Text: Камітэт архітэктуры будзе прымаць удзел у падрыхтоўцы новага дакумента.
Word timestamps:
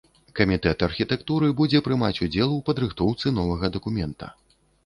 Камітэт 0.37 0.85
архітэктуры 0.87 1.51
будзе 1.59 1.83
прымаць 1.89 2.13
удзел 2.29 2.57
у 2.57 2.59
падрыхтоўцы 2.71 3.37
новага 3.39 3.73
дакумента. 3.77 4.35